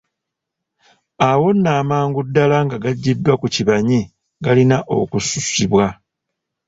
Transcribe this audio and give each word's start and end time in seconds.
Awo 1.29 1.47
nno 1.55 1.69
amangu 1.81 2.19
ddala 2.27 2.57
nga 2.65 2.77
gaggyiddwa 2.83 3.33
ku 3.41 3.47
kibanyi 3.53 3.99
galina 4.43 4.77
okususibwa. 4.99 5.85